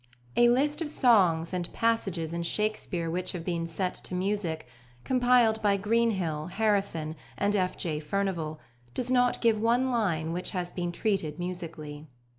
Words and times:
A 0.35 0.49
List 0.49 0.81
of 0.81 0.89
Songs 0.89 1.53
and 1.53 1.71
Passages 1.73 2.33
in 2.33 2.41
Shakespeare 2.41 3.07
which 3.07 3.33
have 3.33 3.45
been 3.45 3.67
set 3.67 3.93
to 3.93 4.15
Music, 4.15 4.65
compiled 5.03 5.61
by 5.61 5.77
Greenhill, 5.77 6.47
Harrison, 6.47 7.15
and 7.37 7.55
F. 7.55 7.77
J. 7.77 7.99
Furnivall, 7.99 8.59
does 8.95 9.11
not 9.11 9.41
give 9.41 9.61
one 9.61 9.91
line 9.91 10.33
which 10.33 10.49
has 10.57 10.71
been 10.71 10.91
treated 10.91 11.37
musically. 11.37 12.07